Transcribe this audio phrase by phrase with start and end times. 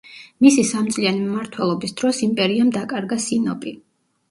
[0.45, 3.79] მისი სამწლიანი მმართველობის დროს იმპერიამ დაკარგა სინოპი.